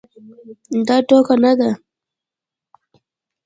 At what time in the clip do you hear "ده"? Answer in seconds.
1.59-1.69